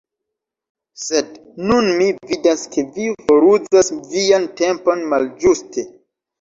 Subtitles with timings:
[1.01, 1.29] Sed
[1.73, 5.89] nun mi vidas ke vi foruzas vian tempon malĝuste.